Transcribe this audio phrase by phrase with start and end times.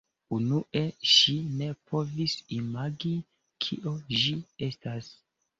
[0.35, 3.13] Unue ŝi ne povis imagi
[3.67, 4.37] kio ĝi
[4.71, 5.13] estas.